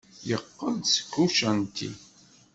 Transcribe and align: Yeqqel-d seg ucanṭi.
Yeqqel-d 0.29 0.85
seg 0.95 1.11
ucanṭi. 1.23 1.89